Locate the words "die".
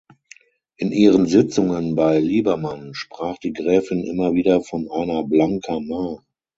3.37-3.53